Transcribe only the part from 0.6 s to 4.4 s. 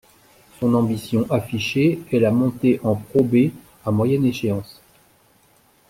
ambition affichée est la montée en Pro B à moyenne